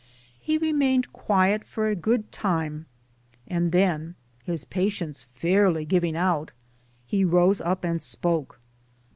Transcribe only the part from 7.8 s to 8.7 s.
and spoke.